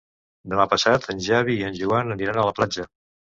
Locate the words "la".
2.51-2.57